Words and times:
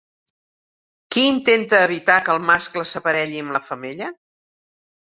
Qui 1.15 1.25
intenta 1.33 1.83
evitar 1.89 2.17
que 2.25 2.35
el 2.37 2.43
mascle 2.49 2.87
s'aparelli 2.95 3.47
amb 3.47 3.57
la 3.59 3.67
femella? 3.71 4.15